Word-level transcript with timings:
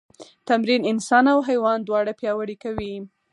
تمرین 0.47 0.81
انسان 0.91 1.25
او 1.33 1.39
حیوان 1.49 1.79
دواړه 1.83 2.11
پیاوړي 2.19 2.55
کوي. 2.63 2.93